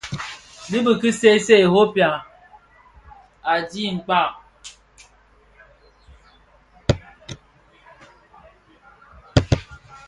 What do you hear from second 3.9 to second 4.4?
kpaa,